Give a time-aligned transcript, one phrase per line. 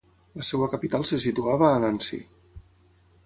[0.39, 2.21] La seva capital se situava a Nancy.